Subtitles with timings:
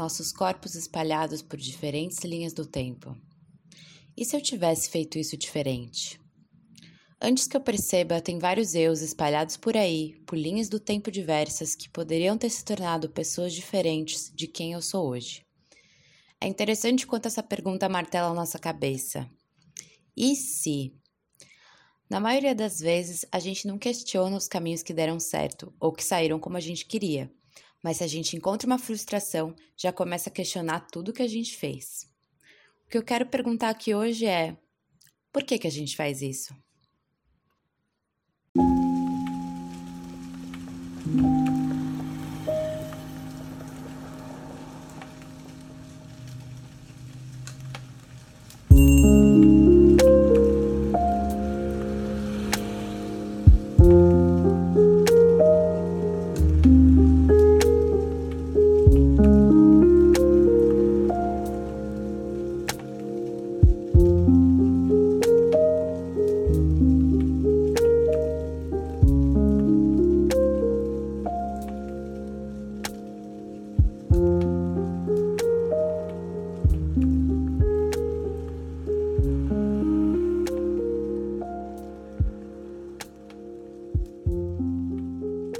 [0.00, 3.14] nossos corpos espalhados por diferentes linhas do tempo.
[4.16, 6.18] E se eu tivesse feito isso diferente?
[7.20, 11.74] Antes que eu perceba, tem vários eus espalhados por aí, por linhas do tempo diversas,
[11.74, 15.44] que poderiam ter se tornado pessoas diferentes de quem eu sou hoje.
[16.40, 19.28] É interessante quanto essa pergunta martela nossa cabeça.
[20.16, 20.94] E se?
[22.08, 26.02] Na maioria das vezes, a gente não questiona os caminhos que deram certo ou que
[26.02, 27.30] saíram como a gente queria.
[27.82, 31.56] Mas se a gente encontra uma frustração, já começa a questionar tudo que a gente
[31.56, 32.10] fez.
[32.86, 34.56] O que eu quero perguntar aqui hoje é:
[35.32, 36.54] por que, que a gente faz isso?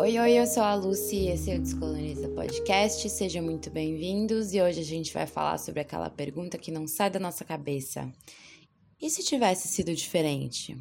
[0.00, 3.06] Oi, oi, eu sou a Lucy e esse é o Descoloniza Podcast.
[3.10, 7.10] Sejam muito bem-vindos e hoje a gente vai falar sobre aquela pergunta que não sai
[7.10, 8.10] da nossa cabeça.
[8.98, 10.74] E se tivesse sido diferente?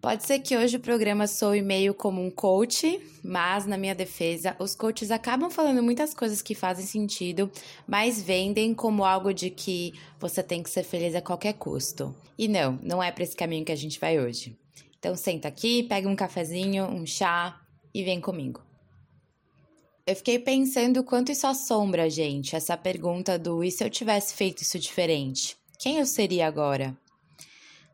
[0.00, 4.56] Pode ser que hoje o programa soe meio como um coach, mas na minha defesa,
[4.58, 7.52] os coaches acabam falando muitas coisas que fazem sentido,
[7.86, 12.16] mas vendem como algo de que você tem que ser feliz a qualquer custo.
[12.38, 14.56] E não, não é para esse caminho que a gente vai hoje.
[14.98, 17.60] Então senta aqui, pega um cafezinho, um chá,
[17.94, 18.60] e vem comigo.
[20.06, 24.34] Eu fiquei pensando quanto isso assombra a gente, essa pergunta do e se eu tivesse
[24.34, 25.56] feito isso diferente?
[25.78, 26.94] Quem eu seria agora?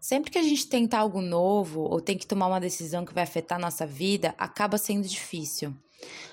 [0.00, 3.22] Sempre que a gente tenta algo novo ou tem que tomar uma decisão que vai
[3.22, 5.75] afetar a nossa vida, acaba sendo difícil.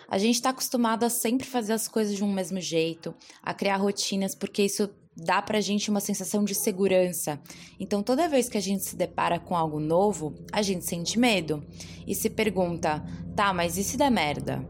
[0.07, 3.13] A gente está acostumado a sempre fazer as coisas de um mesmo jeito,
[3.43, 7.41] a criar rotinas, porque isso dá pra gente uma sensação de segurança.
[7.79, 11.65] Então, toda vez que a gente se depara com algo novo, a gente sente medo
[12.05, 13.03] e se pergunta:
[13.35, 14.67] tá, mas e se der merda?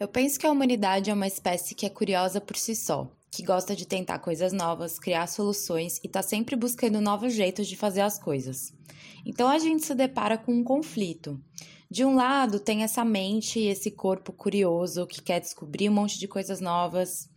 [0.00, 3.44] Eu penso que a humanidade é uma espécie que é curiosa por si só, que
[3.44, 8.00] gosta de tentar coisas novas, criar soluções e tá sempre buscando novos jeitos de fazer
[8.00, 8.72] as coisas.
[9.24, 11.40] Então a gente se depara com um conflito.
[11.88, 16.18] De um lado, tem essa mente e esse corpo curioso que quer descobrir um monte
[16.18, 17.28] de coisas novas,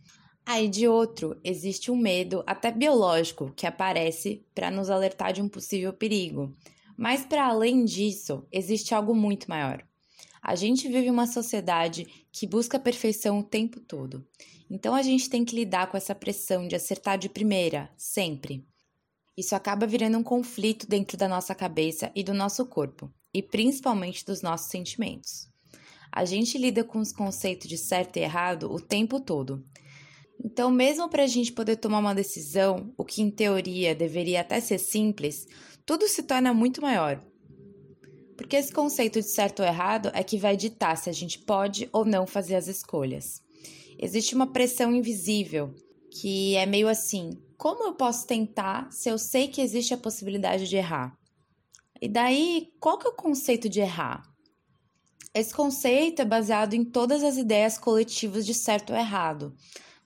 [0.48, 5.48] Aí, de outro, existe um medo, até biológico, que aparece para nos alertar de um
[5.48, 6.56] possível perigo.
[6.96, 9.84] Mas, para além disso, existe algo muito maior.
[10.40, 14.24] A gente vive uma sociedade que busca a perfeição o tempo todo.
[14.70, 18.64] Então, a gente tem que lidar com essa pressão de acertar de primeira, sempre.
[19.36, 24.24] Isso acaba virando um conflito dentro da nossa cabeça e do nosso corpo, e principalmente
[24.24, 25.48] dos nossos sentimentos.
[26.12, 29.62] A gente lida com os conceitos de certo e errado o tempo todo.
[30.44, 34.60] Então, mesmo para a gente poder tomar uma decisão, o que em teoria deveria até
[34.60, 35.46] ser simples,
[35.84, 37.20] tudo se torna muito maior.
[38.36, 41.88] Porque esse conceito de certo ou errado é que vai ditar se a gente pode
[41.92, 43.42] ou não fazer as escolhas.
[43.98, 45.74] Existe uma pressão invisível
[46.10, 50.68] que é meio assim: como eu posso tentar se eu sei que existe a possibilidade
[50.68, 51.16] de errar?
[52.00, 54.22] E daí, qual que é o conceito de errar?
[55.32, 59.54] Esse conceito é baseado em todas as ideias coletivas de certo ou errado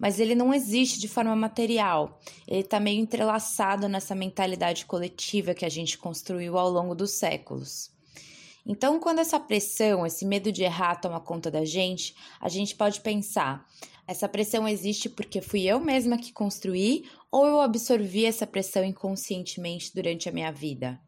[0.00, 2.19] mas ele não existe de forma material.
[2.49, 7.91] Ele está meio entrelaçado nessa mentalidade coletiva que a gente construiu ao longo dos séculos.
[8.65, 13.00] Então, quando essa pressão, esse medo de errar toma conta da gente, a gente pode
[13.00, 13.66] pensar:
[14.06, 19.94] essa pressão existe porque fui eu mesma que construí ou eu absorvi essa pressão inconscientemente
[19.94, 20.99] durante a minha vida?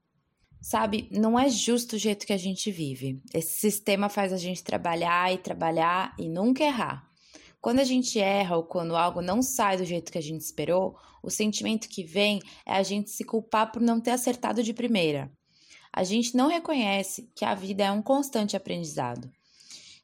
[0.61, 3.21] Sabe, não é justo o jeito que a gente vive.
[3.35, 7.12] Esse sistema faz a gente trabalhar e trabalhar e nunca errar.
[7.63, 10.97] Quando a gente erra ou quando algo não sai do jeito que a gente esperou,
[11.23, 15.31] o sentimento que vem é a gente se culpar por não ter acertado de primeira.
[15.93, 19.31] A gente não reconhece que a vida é um constante aprendizado.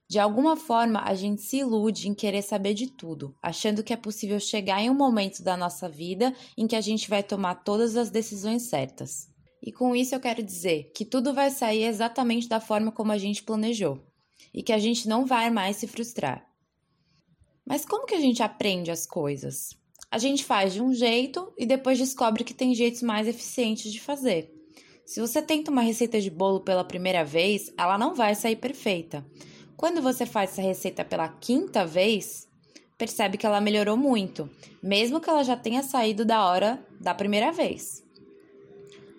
[0.09, 3.97] De alguma forma, a gente se ilude em querer saber de tudo, achando que é
[3.97, 7.97] possível chegar em um momento da nossa vida em que a gente vai tomar todas
[7.97, 9.29] as decisões certas.
[9.61, 13.19] E com isso eu quero dizer que tudo vai sair exatamente da forma como a
[13.19, 14.01] gente planejou
[14.55, 16.49] e que a gente não vai mais se frustrar.
[17.69, 19.77] Mas como que a gente aprende as coisas?
[20.11, 24.01] A gente faz de um jeito e depois descobre que tem jeitos mais eficientes de
[24.01, 24.51] fazer.
[25.05, 29.23] Se você tenta uma receita de bolo pela primeira vez, ela não vai sair perfeita.
[29.77, 32.49] Quando você faz essa receita pela quinta vez,
[32.97, 34.49] percebe que ela melhorou muito,
[34.83, 38.03] mesmo que ela já tenha saído da hora da primeira vez.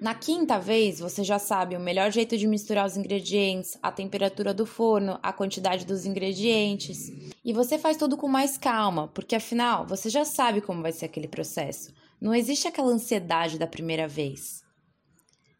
[0.01, 4.53] Na quinta vez, você já sabe o melhor jeito de misturar os ingredientes, a temperatura
[4.53, 7.11] do forno, a quantidade dos ingredientes.
[7.43, 11.03] E você faz tudo com mais calma, porque afinal você já sabe como vai ser
[11.03, 11.93] aquele processo.
[12.21, 14.63] Não existe aquela ansiedade da primeira vez.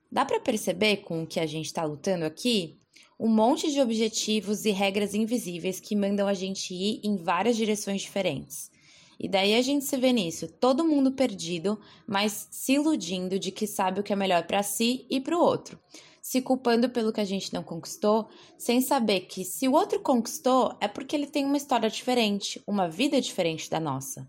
[0.10, 2.78] Dá para perceber com o que a gente está lutando aqui?
[3.20, 8.02] Um monte de objetivos e regras invisíveis que mandam a gente ir em várias direções
[8.02, 8.72] diferentes.
[9.20, 11.78] E daí a gente se vê nisso, todo mundo perdido,
[12.08, 15.42] mas se iludindo de que sabe o que é melhor para si e para o
[15.42, 15.78] outro,
[16.22, 20.74] se culpando pelo que a gente não conquistou, sem saber que se o outro conquistou
[20.80, 24.26] é porque ele tem uma história diferente, uma vida diferente da nossa.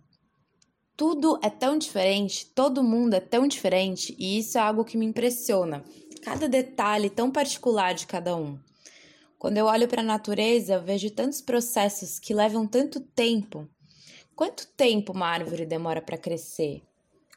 [0.96, 5.06] Tudo é tão diferente, todo mundo é tão diferente, e isso é algo que me
[5.06, 5.84] impressiona.
[6.22, 8.58] Cada detalhe tão particular de cada um.
[9.38, 13.66] Quando eu olho para a natureza, eu vejo tantos processos que levam tanto tempo
[14.40, 16.82] Quanto tempo uma árvore demora para crescer?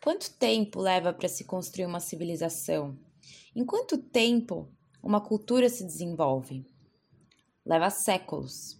[0.01, 2.97] Quanto tempo leva para se construir uma civilização?
[3.53, 4.69] Em quanto tempo
[5.03, 6.65] uma cultura se desenvolve?
[7.65, 8.79] Leva séculos.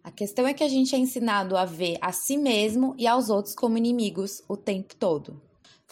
[0.00, 3.30] A questão é que a gente é ensinado a ver a si mesmo e aos
[3.30, 5.42] outros como inimigos o tempo todo.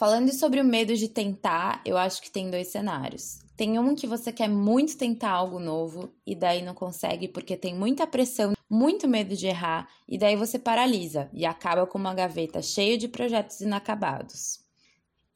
[0.01, 3.37] Falando sobre o medo de tentar, eu acho que tem dois cenários.
[3.55, 7.75] Tem um que você quer muito tentar algo novo e daí não consegue porque tem
[7.75, 12.63] muita pressão muito medo de errar e daí você paralisa e acaba com uma gaveta
[12.63, 14.61] cheia de projetos inacabados.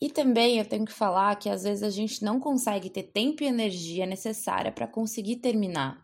[0.01, 3.43] E também eu tenho que falar que às vezes a gente não consegue ter tempo
[3.43, 6.03] e energia necessária para conseguir terminar.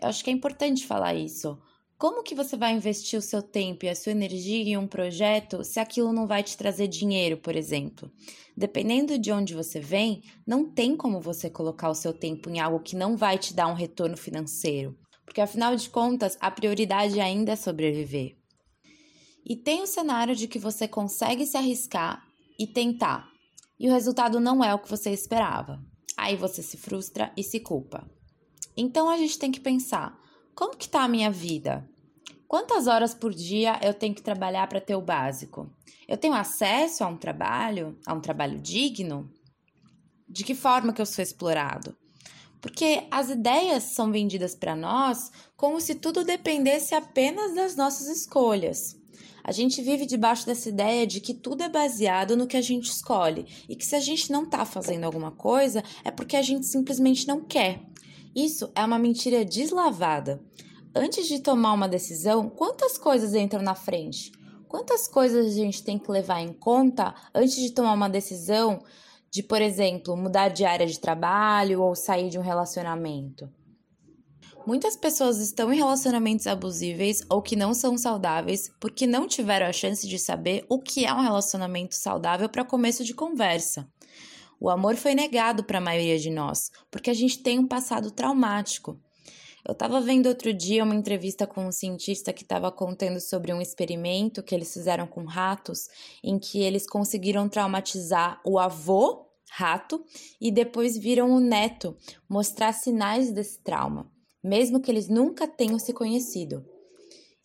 [0.00, 1.60] Eu acho que é importante falar isso.
[2.02, 5.62] Como que você vai investir o seu tempo e a sua energia em um projeto
[5.62, 8.10] se aquilo não vai te trazer dinheiro, por exemplo?
[8.56, 12.80] Dependendo de onde você vem, não tem como você colocar o seu tempo em algo
[12.80, 14.98] que não vai te dar um retorno financeiro
[15.32, 18.36] porque afinal de contas a prioridade ainda é sobreviver.
[19.44, 22.22] E tem o cenário de que você consegue se arriscar
[22.58, 23.28] e tentar,
[23.78, 25.82] e o resultado não é o que você esperava.
[26.18, 28.06] Aí você se frustra e se culpa.
[28.76, 30.20] Então a gente tem que pensar:
[30.54, 31.88] como que tá a minha vida?
[32.52, 35.74] Quantas horas por dia eu tenho que trabalhar para ter o básico?
[36.06, 39.32] Eu tenho acesso a um trabalho, a um trabalho digno?
[40.28, 41.96] De que forma que eu sou explorado?
[42.60, 48.98] Porque as ideias são vendidas para nós como se tudo dependesse apenas das nossas escolhas.
[49.42, 52.90] A gente vive debaixo dessa ideia de que tudo é baseado no que a gente
[52.90, 56.66] escolhe e que se a gente não está fazendo alguma coisa é porque a gente
[56.66, 57.80] simplesmente não quer.
[58.36, 60.38] Isso é uma mentira deslavada.
[60.94, 64.30] Antes de tomar uma decisão, quantas coisas entram na frente?
[64.68, 68.82] Quantas coisas a gente tem que levar em conta antes de tomar uma decisão
[69.32, 73.48] de, por exemplo, mudar de área de trabalho ou sair de um relacionamento.
[74.66, 79.72] Muitas pessoas estão em relacionamentos abusíveis ou que não são saudáveis porque não tiveram a
[79.72, 83.88] chance de saber o que é um relacionamento saudável para começo de conversa.
[84.60, 88.10] O amor foi negado para a maioria de nós porque a gente tem um passado
[88.10, 89.00] traumático.
[89.64, 93.60] Eu estava vendo outro dia uma entrevista com um cientista que estava contando sobre um
[93.60, 95.86] experimento que eles fizeram com ratos,
[96.22, 100.04] em que eles conseguiram traumatizar o avô rato
[100.40, 101.96] e depois viram o neto
[102.28, 104.10] mostrar sinais desse trauma,
[104.42, 106.66] mesmo que eles nunca tenham se conhecido.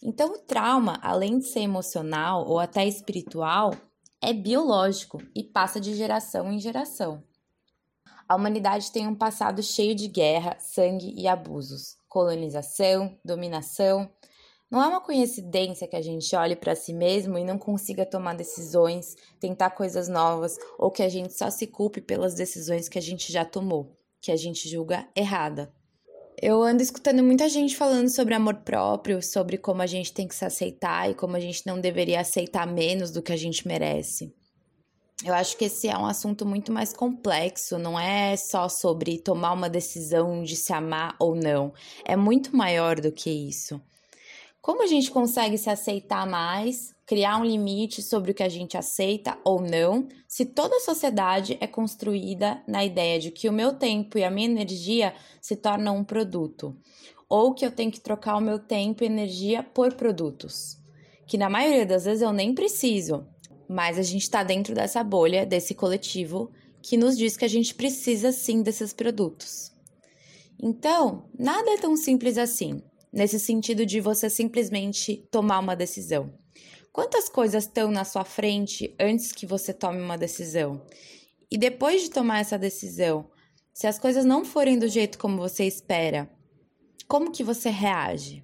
[0.02, 3.76] Então, o trauma, além de ser emocional ou até espiritual,
[4.20, 7.24] é biológico e passa de geração em geração.
[8.28, 14.10] A humanidade tem um passado cheio de guerra, sangue e abusos colonização, dominação.
[14.72, 18.34] Não é uma coincidência que a gente olhe para si mesmo e não consiga tomar
[18.34, 23.02] decisões, tentar coisas novas ou que a gente só se culpe pelas decisões que a
[23.02, 25.72] gente já tomou, que a gente julga errada.
[26.42, 30.36] Eu ando escutando muita gente falando sobre amor próprio, sobre como a gente tem que
[30.36, 34.34] se aceitar e como a gente não deveria aceitar menos do que a gente merece.
[35.26, 39.52] Eu acho que esse é um assunto muito mais complexo, não é só sobre tomar
[39.54, 41.74] uma decisão de se amar ou não,
[42.06, 43.82] é muito maior do que isso.
[44.62, 48.78] Como a gente consegue se aceitar mais, criar um limite sobre o que a gente
[48.78, 53.74] aceita ou não, se toda a sociedade é construída na ideia de que o meu
[53.74, 56.78] tempo e a minha energia se tornam um produto,
[57.28, 60.78] ou que eu tenho que trocar o meu tempo e energia por produtos,
[61.26, 63.26] que na maioria das vezes eu nem preciso,
[63.68, 67.76] mas a gente está dentro dessa bolha, desse coletivo, que nos diz que a gente
[67.76, 69.72] precisa sim desses produtos.
[70.62, 72.82] Então, nada é tão simples assim,
[73.12, 76.34] nesse sentido de você simplesmente tomar uma decisão.
[76.92, 80.82] Quantas coisas estão na sua frente antes que você tome uma decisão?
[81.52, 83.30] E depois de tomar essa decisão,
[83.74, 86.28] se as coisas não forem do jeito como você espera,
[87.08, 88.44] como que você reage?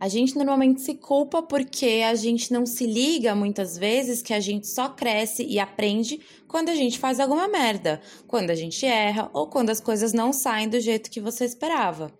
[0.00, 4.40] A gente normalmente se culpa porque a gente não se liga muitas vezes que a
[4.40, 9.30] gente só cresce e aprende quando a gente faz alguma merda, quando a gente erra
[9.32, 12.12] ou quando as coisas não saem do jeito que você esperava.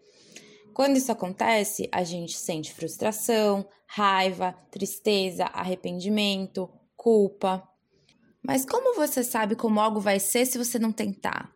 [0.73, 7.62] Quando isso acontece, a gente sente frustração, raiva, tristeza, arrependimento, culpa.
[8.43, 11.52] Mas como você sabe como algo vai ser se você não tentar?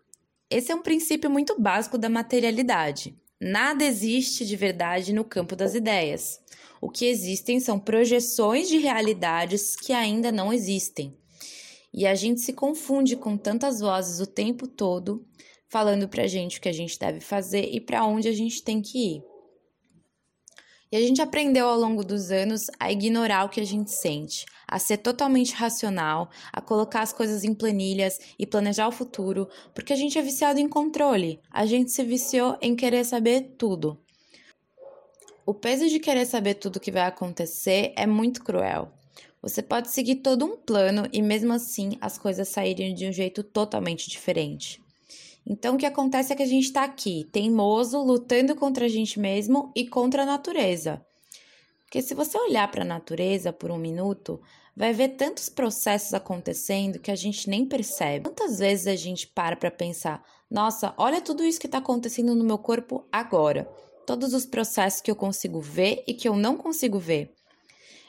[0.50, 3.16] Esse é um princípio muito básico da materialidade.
[3.40, 6.40] Nada existe de verdade no campo das ideias.
[6.80, 11.16] O que existem são projeções de realidades que ainda não existem.
[11.95, 15.25] E a gente se confunde com tantas vozes o tempo todo,
[15.68, 18.83] falando pra gente o que a gente deve fazer e para onde a gente tem
[18.83, 19.27] que ir.
[20.90, 24.47] E a gente aprendeu ao longo dos anos a ignorar o que a gente sente,
[24.66, 29.92] a ser totalmente racional, a colocar as coisas em planilhas e planejar o futuro, porque
[29.92, 31.40] a gente é viciado em controle.
[31.50, 33.99] A gente se viciou em querer saber tudo.
[35.45, 38.90] O peso de querer saber tudo o que vai acontecer é muito cruel.
[39.42, 43.42] Você pode seguir todo um plano e mesmo assim as coisas saírem de um jeito
[43.42, 44.83] totalmente diferente.
[45.50, 49.18] Então, o que acontece é que a gente está aqui, teimoso, lutando contra a gente
[49.18, 51.02] mesmo e contra a natureza.
[51.84, 54.38] Porque se você olhar para a natureza por um minuto,
[54.76, 58.26] vai ver tantos processos acontecendo que a gente nem percebe.
[58.28, 62.44] Quantas vezes a gente para para pensar: nossa, olha tudo isso que está acontecendo no
[62.44, 63.66] meu corpo agora.
[64.06, 67.34] Todos os processos que eu consigo ver e que eu não consigo ver.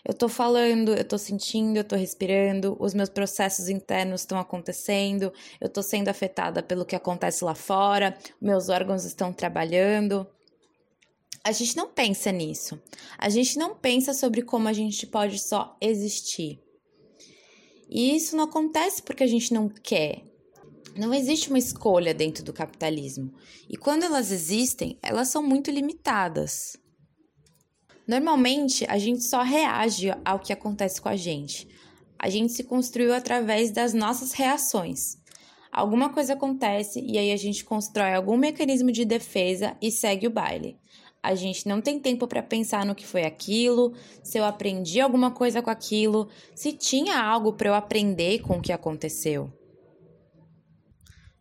[0.03, 5.32] Eu tô falando, eu tô sentindo, eu tô respirando, os meus processos internos estão acontecendo,
[5.60, 10.25] eu tô sendo afetada pelo que acontece lá fora, meus órgãos estão trabalhando.
[11.44, 12.82] A gente não pensa nisso.
[13.18, 16.60] A gente não pensa sobre como a gente pode só existir.
[17.89, 20.22] E isso não acontece porque a gente não quer.
[20.96, 23.34] Não existe uma escolha dentro do capitalismo.
[23.70, 26.77] E quando elas existem, elas são muito limitadas.
[28.10, 31.68] Normalmente, a gente só reage ao que acontece com a gente.
[32.18, 35.16] A gente se construiu através das nossas reações.
[35.72, 40.32] Alguma coisa acontece e aí a gente constrói algum mecanismo de defesa e segue o
[40.32, 40.75] baile.
[41.22, 45.30] A gente não tem tempo para pensar no que foi aquilo, se eu aprendi alguma
[45.30, 49.54] coisa com aquilo, se tinha algo para eu aprender com o que aconteceu.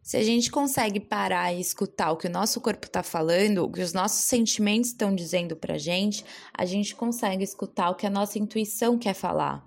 [0.08, 3.70] Se a gente consegue parar e escutar o que o nosso corpo está falando, o
[3.70, 6.24] que os nossos sentimentos estão dizendo para a gente,
[6.56, 9.62] a gente consegue escutar o que a nossa intuição quer falar.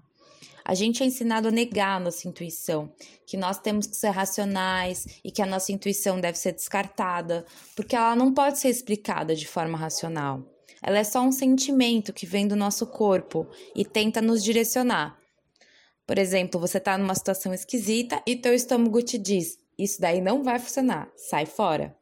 [0.65, 2.91] A gente é ensinado a negar a nossa intuição,
[3.27, 7.45] que nós temos que ser racionais e que a nossa intuição deve ser descartada,
[7.75, 10.43] porque ela não pode ser explicada de forma racional.
[10.81, 15.19] Ela é só um sentimento que vem do nosso corpo e tenta nos direcionar.
[16.07, 20.43] Por exemplo, você está numa situação esquisita e teu estômago te diz: isso daí não
[20.43, 21.95] vai funcionar, sai fora.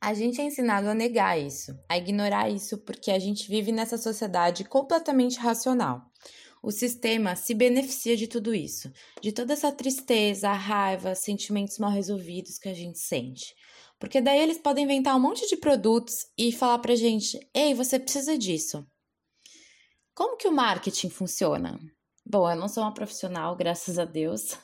[0.00, 3.98] A gente é ensinado a negar isso, a ignorar isso, porque a gente vive nessa
[3.98, 6.00] sociedade completamente racional.
[6.62, 12.58] O sistema se beneficia de tudo isso, de toda essa tristeza, raiva, sentimentos mal resolvidos
[12.58, 13.54] que a gente sente.
[13.98, 17.98] Porque daí eles podem inventar um monte de produtos e falar pra gente: ei, você
[17.98, 18.86] precisa disso.
[20.14, 21.78] Como que o marketing funciona?
[22.26, 24.56] Bom, eu não sou uma profissional, graças a Deus,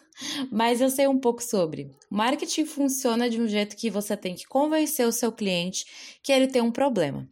[0.50, 1.90] mas eu sei um pouco sobre.
[2.10, 6.46] Marketing funciona de um jeito que você tem que convencer o seu cliente que ele
[6.46, 7.28] tem um problema.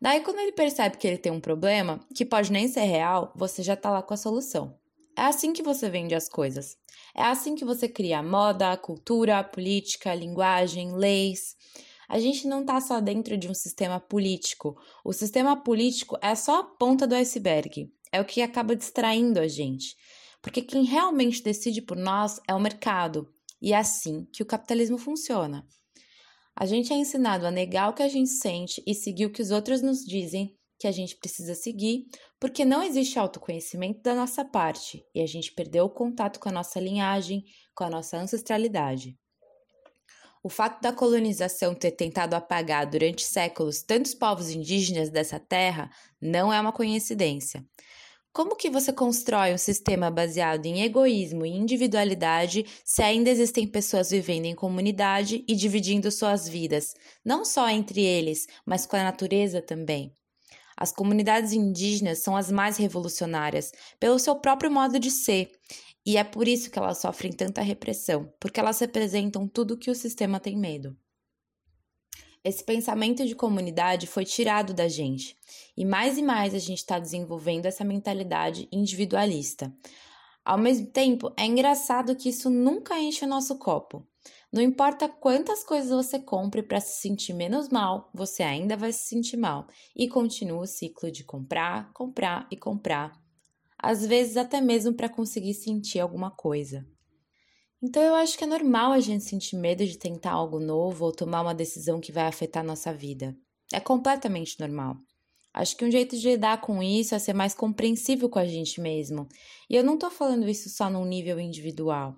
[0.00, 3.62] Daí, quando ele percebe que ele tem um problema, que pode nem ser real, você
[3.62, 4.78] já está lá com a solução.
[5.16, 6.76] É assim que você vende as coisas.
[7.14, 11.56] É assim que você cria moda, cultura, política, linguagem, leis.
[12.08, 14.76] A gente não está só dentro de um sistema político.
[15.04, 17.92] O sistema político é só a ponta do iceberg.
[18.12, 19.96] É o que acaba distraindo a gente.
[20.42, 24.98] Porque quem realmente decide por nós é o mercado, e é assim que o capitalismo
[24.98, 25.66] funciona.
[26.56, 29.42] A gente é ensinado a negar o que a gente sente e seguir o que
[29.42, 32.06] os outros nos dizem que a gente precisa seguir,
[32.38, 36.52] porque não existe autoconhecimento da nossa parte e a gente perdeu o contato com a
[36.52, 39.18] nossa linhagem, com a nossa ancestralidade.
[40.42, 45.90] O fato da colonização ter tentado apagar durante séculos tantos povos indígenas dessa terra
[46.20, 47.66] não é uma coincidência.
[48.32, 54.10] Como que você constrói um sistema baseado em egoísmo e individualidade se ainda existem pessoas
[54.10, 56.94] vivendo em comunidade e dividindo suas vidas,
[57.24, 60.12] não só entre eles, mas com a natureza também?
[60.76, 65.50] As comunidades indígenas são as mais revolucionárias pelo seu próprio modo de ser,
[66.06, 69.94] e é por isso que elas sofrem tanta repressão, porque elas representam tudo que o
[69.94, 70.96] sistema tem medo.
[72.44, 75.36] Esse pensamento de comunidade foi tirado da gente,
[75.76, 79.72] e mais e mais a gente está desenvolvendo essa mentalidade individualista.
[80.44, 84.06] Ao mesmo tempo, é engraçado que isso nunca enche o nosso copo.
[84.50, 89.08] Não importa quantas coisas você compre para se sentir menos mal, você ainda vai se
[89.08, 93.12] sentir mal e continua o ciclo de comprar, comprar e comprar,
[93.78, 96.86] às vezes até mesmo para conseguir sentir alguma coisa.
[97.82, 101.12] Então eu acho que é normal a gente sentir medo de tentar algo novo ou
[101.12, 103.36] tomar uma decisão que vai afetar nossa vida.
[103.72, 104.96] É completamente normal.
[105.54, 108.80] Acho que um jeito de lidar com isso é ser mais compreensível com a gente
[108.80, 109.28] mesmo.
[109.68, 112.16] E eu não tô falando isso só num nível individual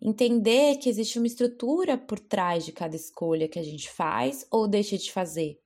[0.00, 4.68] entender que existe uma estrutura por trás de cada escolha que a gente faz ou
[4.68, 5.58] deixa de fazer.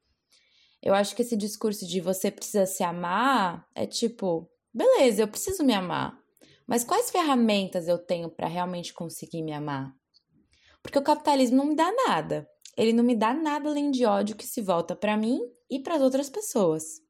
[0.82, 5.62] Eu acho que esse discurso de você precisa se amar é tipo, beleza, eu preciso
[5.62, 6.18] me amar,
[6.70, 9.92] mas quais ferramentas eu tenho para realmente conseguir me amar?
[10.80, 12.48] Porque o capitalismo não me dá nada.
[12.76, 15.96] Ele não me dá nada além de ódio que se volta para mim e para
[15.96, 17.02] as outras pessoas.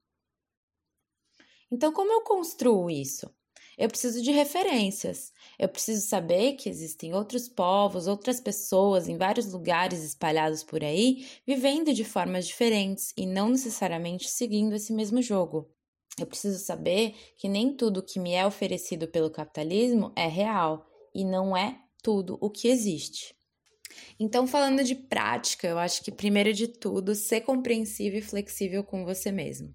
[1.71, 3.31] Então, como eu construo isso?
[3.77, 5.31] Eu preciso de referências.
[5.59, 11.29] Eu preciso saber que existem outros povos, outras pessoas em vários lugares espalhados por aí,
[11.47, 15.71] vivendo de formas diferentes e não necessariamente seguindo esse mesmo jogo.
[16.23, 21.25] Eu preciso saber que nem tudo que me é oferecido pelo capitalismo é real e
[21.25, 23.35] não é tudo o que existe.
[24.19, 29.05] Então, falando de prática, eu acho que primeiro de tudo, ser compreensível e flexível com
[29.05, 29.75] você mesmo.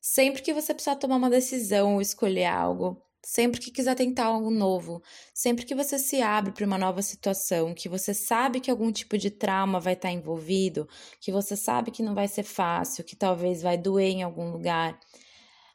[0.00, 4.50] Sempre que você precisar tomar uma decisão ou escolher algo, Sempre que quiser tentar algo
[4.50, 5.02] novo,
[5.34, 9.18] sempre que você se abre para uma nova situação, que você sabe que algum tipo
[9.18, 10.88] de trauma vai estar envolvido,
[11.20, 14.98] que você sabe que não vai ser fácil, que talvez vai doer em algum lugar,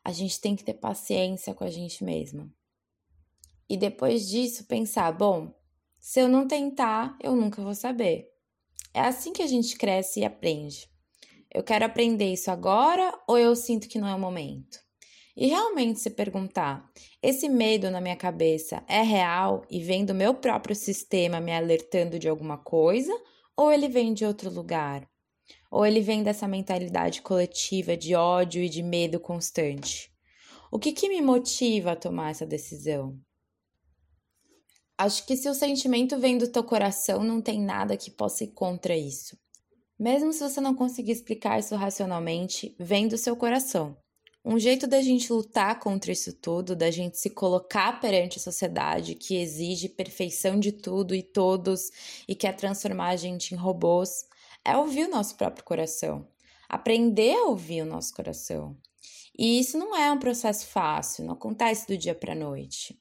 [0.05, 2.47] a gente tem que ter paciência com a gente mesma.
[3.67, 5.51] E depois disso, pensar: bom,
[5.99, 8.31] se eu não tentar, eu nunca vou saber.
[8.93, 10.87] É assim que a gente cresce e aprende.
[11.51, 14.77] Eu quero aprender isso agora ou eu sinto que não é o momento?
[15.35, 16.87] E realmente se perguntar:
[17.21, 22.19] esse medo na minha cabeça é real e vem do meu próprio sistema me alertando
[22.19, 23.11] de alguma coisa,
[23.57, 25.09] ou ele vem de outro lugar?
[25.69, 30.11] Ou ele vem dessa mentalidade coletiva de ódio e de medo constante?
[30.71, 33.19] O que, que me motiva a tomar essa decisão?
[34.97, 38.49] Acho que se o sentimento vem do teu coração, não tem nada que possa ir
[38.49, 39.37] contra isso.
[39.97, 43.97] Mesmo se você não conseguir explicar isso racionalmente, vem do seu coração.
[44.43, 49.15] Um jeito da gente lutar contra isso tudo, da gente se colocar perante a sociedade
[49.15, 51.89] que exige perfeição de tudo e todos
[52.27, 54.25] e quer transformar a gente em robôs,
[54.65, 56.27] é ouvir o nosso próprio coração.
[56.67, 58.75] Aprender a ouvir o nosso coração.
[59.37, 62.99] E isso não é um processo fácil, não acontece do dia para a noite.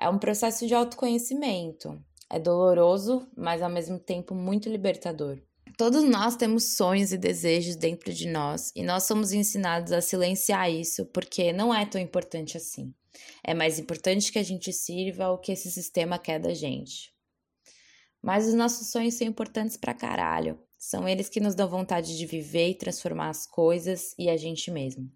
[0.00, 2.02] É um processo de autoconhecimento.
[2.30, 5.38] É doloroso, mas ao mesmo tempo muito libertador.
[5.76, 10.70] Todos nós temos sonhos e desejos dentro de nós e nós somos ensinados a silenciar
[10.70, 12.92] isso porque não é tão importante assim.
[13.44, 17.14] É mais importante que a gente sirva ao que esse sistema quer da gente.
[18.20, 20.58] Mas os nossos sonhos são importantes pra caralho.
[20.78, 24.70] São eles que nos dão vontade de viver e transformar as coisas e a gente
[24.70, 25.10] mesmo.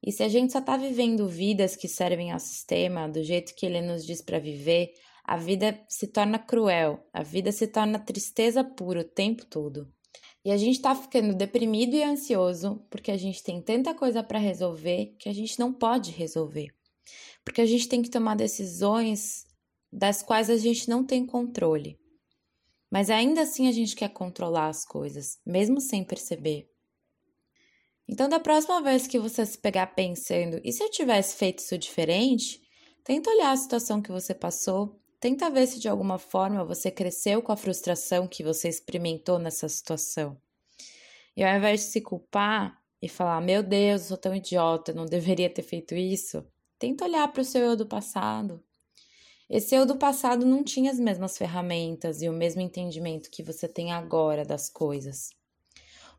[0.00, 3.66] E se a gente só tá vivendo vidas que servem ao sistema do jeito que
[3.66, 4.92] ele nos diz para viver,
[5.24, 9.92] a vida se torna cruel, a vida se torna tristeza pura o tempo todo.
[10.44, 14.40] E a gente tá ficando deprimido e ansioso porque a gente tem tanta coisa para
[14.40, 16.68] resolver que a gente não pode resolver.
[17.44, 19.44] Porque a gente tem que tomar decisões
[19.92, 22.01] das quais a gente não tem controle.
[22.92, 26.70] Mas ainda assim a gente quer controlar as coisas, mesmo sem perceber.
[28.06, 31.78] Então, da próxima vez que você se pegar pensando, e se eu tivesse feito isso
[31.78, 32.60] diferente?
[33.02, 37.40] Tenta olhar a situação que você passou Tenta ver se de alguma forma você cresceu
[37.40, 40.36] com a frustração que você experimentou nessa situação.
[41.36, 45.06] E ao invés de se culpar e falar, meu Deus, eu sou tão idiota, não
[45.06, 46.44] deveria ter feito isso,
[46.76, 48.60] tenta olhar para o seu eu do passado.
[49.54, 53.68] Esse eu do passado não tinha as mesmas ferramentas e o mesmo entendimento que você
[53.68, 55.28] tem agora das coisas.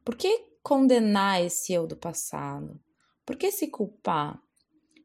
[0.05, 2.79] Por que condenar esse eu do passado?
[3.25, 4.39] Por que se culpar?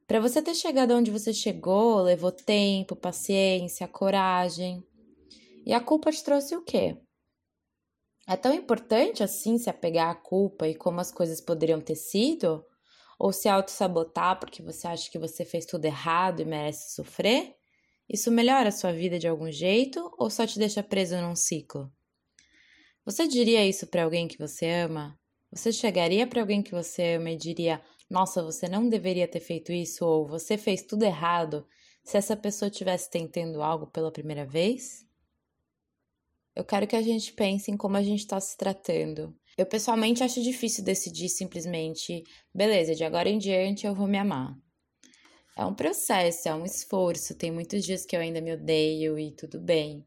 [0.06, 4.84] Para você ter chegado onde você chegou, levou tempo, paciência, coragem.
[5.64, 6.98] E a culpa te trouxe o quê?
[8.28, 12.62] É tão importante assim se apegar à culpa e como as coisas poderiam ter sido?
[13.18, 17.57] Ou se auto-sabotar porque você acha que você fez tudo errado e merece sofrer?
[18.08, 21.92] Isso melhora a sua vida de algum jeito ou só te deixa preso num ciclo?
[23.04, 25.18] Você diria isso para alguém que você ama?
[25.50, 29.72] Você chegaria para alguém que você ama e diria: nossa, você não deveria ter feito
[29.72, 31.66] isso ou você fez tudo errado
[32.04, 35.06] se essa pessoa estivesse tentando algo pela primeira vez?
[36.54, 39.34] Eu quero que a gente pense em como a gente está se tratando.
[39.56, 42.22] Eu pessoalmente acho difícil decidir simplesmente,
[42.54, 44.56] beleza, de agora em diante eu vou me amar.
[45.58, 47.34] É um processo, é um esforço.
[47.34, 50.06] Tem muitos dias que eu ainda me odeio e tudo bem.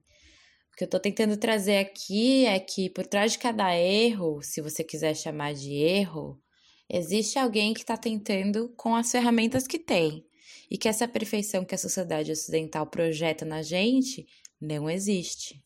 [0.72, 4.62] O que eu estou tentando trazer aqui é que por trás de cada erro, se
[4.62, 6.42] você quiser chamar de erro,
[6.90, 10.26] existe alguém que está tentando com as ferramentas que tem.
[10.70, 14.26] E que essa perfeição que a sociedade ocidental projeta na gente
[14.60, 15.62] não existe.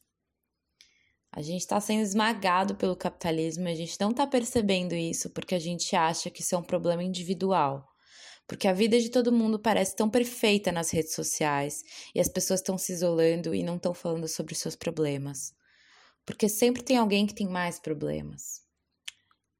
[1.31, 5.59] A gente está sendo esmagado pelo capitalismo, a gente não está percebendo isso porque a
[5.59, 7.85] gente acha que isso é um problema individual.
[8.47, 12.59] Porque a vida de todo mundo parece tão perfeita nas redes sociais e as pessoas
[12.59, 15.53] estão se isolando e não estão falando sobre os seus problemas.
[16.25, 18.63] Porque sempre tem alguém que tem mais problemas.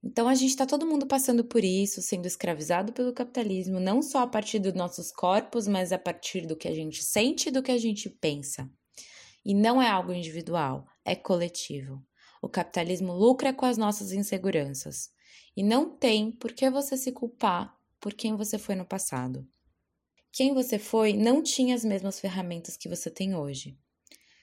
[0.04, 4.20] Então a gente está todo mundo passando por isso, sendo escravizado pelo capitalismo, não só
[4.20, 7.64] a partir dos nossos corpos, mas a partir do que a gente sente e do
[7.64, 8.70] que a gente pensa.
[9.44, 12.06] E não é algo individual, é coletivo.
[12.40, 15.10] O capitalismo lucra com as nossas inseguranças.
[15.58, 17.75] E não tem por que você se culpar
[18.06, 19.44] por quem você foi no passado.
[20.32, 23.80] Quem você foi não tinha as mesmas ferramentas que você tem hoje.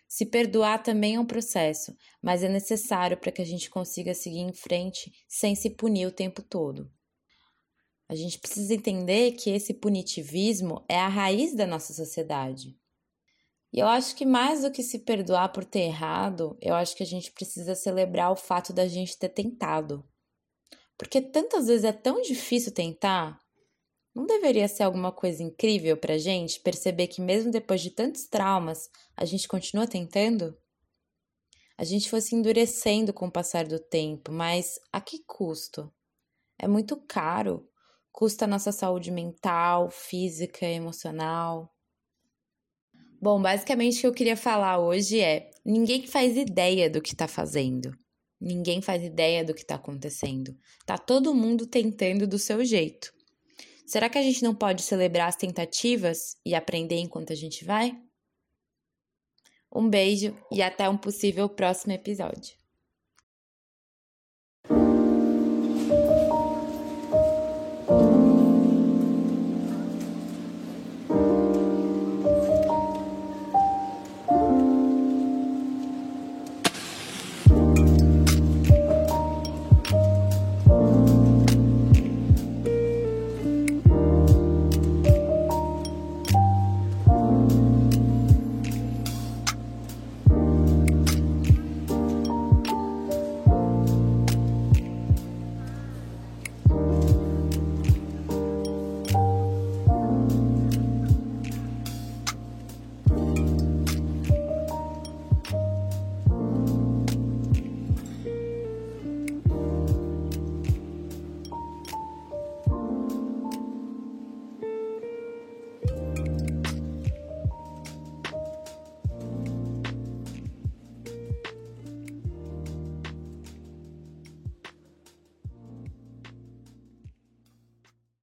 [0.08, 4.40] Se perdoar também é um processo, mas é necessário para que a gente consiga seguir
[4.40, 6.90] em frente sem se punir o tempo todo.
[8.08, 12.76] A gente precisa entender que esse punitivismo é a raiz da nossa sociedade.
[13.72, 17.04] E eu acho que mais do que se perdoar por ter errado, eu acho que
[17.04, 20.04] a gente precisa celebrar o fato da gente ter tentado.
[20.98, 23.41] Porque tantas vezes é tão difícil tentar.
[24.14, 28.90] Não deveria ser alguma coisa incrível pra gente perceber que, mesmo depois de tantos traumas,
[29.16, 30.56] a gente continua tentando?
[31.78, 35.90] A gente fosse endurecendo com o passar do tempo, mas a que custo?
[36.58, 37.66] É muito caro.
[38.12, 41.74] Custa a nossa saúde mental, física, emocional.
[43.20, 47.26] Bom, basicamente o que eu queria falar hoje é: ninguém faz ideia do que está
[47.26, 47.96] fazendo.
[48.38, 50.56] Ninguém faz ideia do que está acontecendo.
[50.84, 53.12] Tá todo mundo tentando do seu jeito.
[53.92, 57.94] Será que a gente não pode celebrar as tentativas e aprender enquanto a gente vai?
[59.70, 62.61] Um beijo e até um possível próximo episódio.